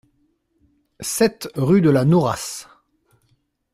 sept 1.03 1.47
rue 1.53 1.81
de 1.81 1.91
la 1.91 2.05
Nourasse 2.05 2.67